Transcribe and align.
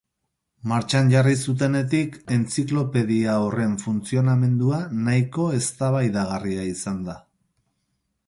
Martxan 0.69 1.09
jarri 1.13 1.33
zutenetik 1.49 2.15
entziklopedia 2.37 3.35
horren 3.43 3.75
funtzionamendua 3.83 4.79
nahiko 5.09 5.45
eztabaidagarria 5.61 6.65
izan 6.73 7.05
da. 7.11 7.19